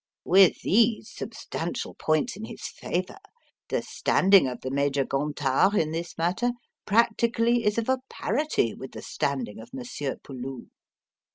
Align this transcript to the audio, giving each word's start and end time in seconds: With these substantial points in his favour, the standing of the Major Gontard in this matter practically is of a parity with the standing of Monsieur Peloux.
With 0.25 0.63
these 0.63 1.11
substantial 1.11 1.93
points 1.93 2.35
in 2.35 2.45
his 2.45 2.63
favour, 2.67 3.19
the 3.69 3.83
standing 3.83 4.47
of 4.47 4.61
the 4.61 4.71
Major 4.71 5.05
Gontard 5.05 5.75
in 5.75 5.91
this 5.91 6.17
matter 6.17 6.53
practically 6.87 7.63
is 7.63 7.77
of 7.77 7.87
a 7.87 7.99
parity 8.09 8.73
with 8.73 8.93
the 8.93 9.03
standing 9.03 9.59
of 9.59 9.71
Monsieur 9.75 10.15
Peloux. 10.15 10.71